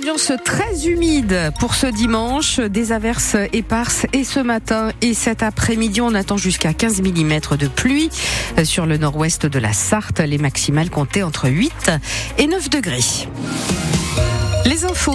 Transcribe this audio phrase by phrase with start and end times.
[0.00, 6.00] ambiance très humide pour ce dimanche, des averses éparses et ce matin et cet après-midi,
[6.00, 8.08] on attend jusqu'à 15 mm de pluie
[8.64, 11.90] sur le nord-ouest de la Sarthe, les maximales comptaient entre 8
[12.38, 13.28] et 9 degrés.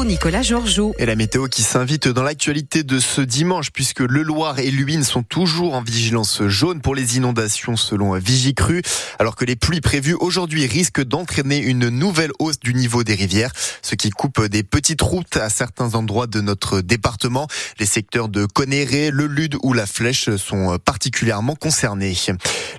[0.06, 0.94] Nicolas Georgeot.
[1.00, 5.04] Et la météo qui s'invite dans l'actualité de ce dimanche, puisque le Loir et l'Huine
[5.04, 8.84] sont toujours en vigilance jaune pour les inondations selon Vigicru,
[9.18, 13.52] alors que les pluies prévues aujourd'hui risquent d'entraîner une nouvelle hausse du niveau des rivières,
[13.82, 17.48] ce qui coupe des petites routes à certains endroits de notre département.
[17.80, 22.16] Les secteurs de Conéré, le Lude ou la Flèche sont particulièrement concernés.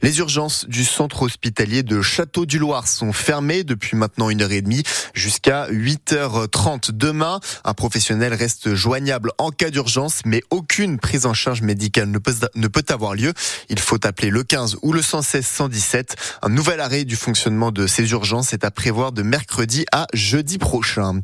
[0.02, 4.82] Les urgences du centre hospitalier de Château-du-Loir sont fermées depuis maintenant une heure et demie
[5.14, 6.75] jusqu'à 8h30.
[6.90, 12.18] Demain, un professionnel reste joignable en cas d'urgence, mais aucune prise en charge médicale ne
[12.18, 13.32] peut, ne peut avoir lieu.
[13.68, 16.16] Il faut appeler le 15 ou le 116 117.
[16.42, 20.58] Un nouvel arrêt du fonctionnement de ces urgences est à prévoir de mercredi à jeudi
[20.58, 21.20] prochain.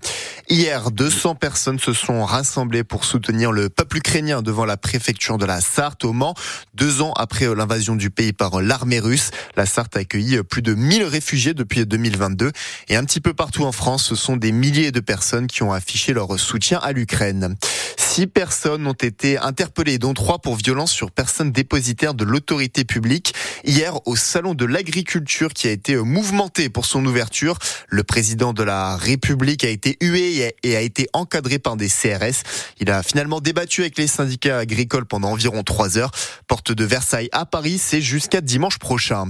[0.49, 5.47] Hier, 200 personnes se sont rassemblées pour soutenir le peuple ukrainien devant la préfecture de
[5.47, 6.35] la Sarthe au Mans.
[6.75, 10.75] Deux ans après l'invasion du pays par l'armée russe, la Sarthe a accueilli plus de
[10.75, 12.53] 1000 réfugiés depuis 2022
[12.89, 15.73] et un petit peu partout en France, ce sont des milliers de personnes qui ont
[15.73, 17.57] affiché leur soutien à l'Ukraine.
[17.97, 23.35] Six personnes ont été interpellées, dont trois pour violence sur personnes dépositaires de l'autorité publique.
[23.65, 28.63] Hier, au Salon de l'Agriculture qui a été mouvementé pour son ouverture, le président de
[28.63, 32.43] la République a été hué et a été encadré par des CRS.
[32.81, 36.11] Il a finalement débattu avec les syndicats agricoles pendant environ trois heures.
[36.49, 39.25] Porte de Versailles à Paris, c'est jusqu'à dimanche prochain.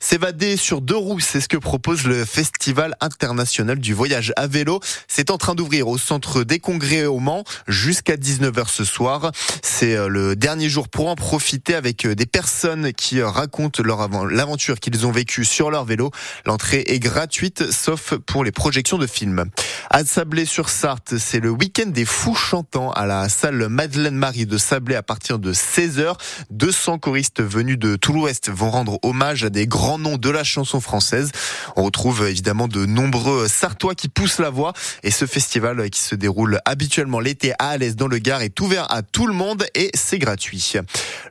[0.00, 4.80] S'évader sur deux roues, c'est ce que propose le Festival international du voyage à vélo.
[5.08, 9.32] C'est en train d'ouvrir au centre des congrès au Mans jusqu'à 19h ce soir.
[9.62, 13.82] C'est euh, le dernier jour pour en profiter avec euh, des personnes qui euh, racontent
[13.82, 16.10] leur l'aventure qu'ils ont vécue sur leur vélo.
[16.46, 19.46] L'entrée est gratuite sauf pour les projections de films.
[19.90, 25.02] À Sablé-sur-Sarthe, c'est le week-end des fous chantants à la salle Madeleine-Marie de Sablé à
[25.02, 26.14] partir de 16h.
[26.50, 30.44] 200 choristes venus de tout l'Ouest vont rendre hommage à des grands noms de la
[30.44, 31.30] chanson française.
[31.76, 34.72] On retrouve évidemment de nombreux Sartois qui poussent la voix
[35.02, 38.90] et ce festival qui se déroule habituellement l'été à Alès dans le Gard est ouvert
[38.92, 40.74] à tout le monde et c'est gratuit.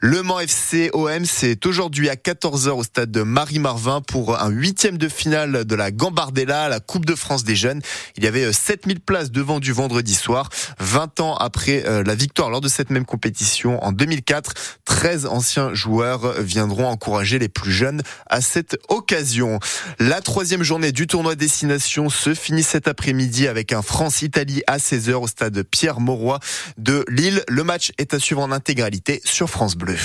[0.02, 4.98] Le Mans FC OM, c'est aujourd'hui à 14h au stade de Marie-Marvin pour un huitième
[4.98, 7.82] de finale de la Gambardella, la Coupe de France des jeunes.
[8.16, 10.50] Il y avait 7000 places devant du vendredi soir.
[10.80, 14.54] 20 ans après euh, la victoire lors de cette même compétition en 2004,
[14.86, 19.60] 13 anciens joueurs viendront encourager les plus jeunes à cette occasion.
[20.00, 25.14] La troisième journée du tournoi destination se finit cet après-midi avec un France-Italie à 16h
[25.14, 26.40] au stade Pierre-Mauroy
[26.78, 27.44] de Lille.
[27.48, 29.98] Le match est à suivre en intégralité sur France Bleu.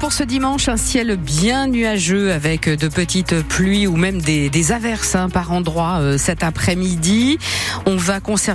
[0.00, 5.14] Pour ce dimanche, un ciel bien nuageux avec de petites pluies ou même des, averses
[5.14, 7.38] hein, par endroits euh, cet après-midi.
[7.86, 8.48] On va conserver